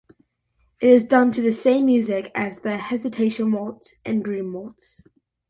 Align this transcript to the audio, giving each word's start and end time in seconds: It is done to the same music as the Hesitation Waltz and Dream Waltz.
It 0.81 0.89
is 0.89 1.05
done 1.05 1.31
to 1.33 1.43
the 1.43 1.51
same 1.51 1.85
music 1.85 2.31
as 2.33 2.61
the 2.61 2.75
Hesitation 2.77 3.51
Waltz 3.51 3.97
and 4.03 4.23
Dream 4.23 4.51
Waltz. 4.51 5.03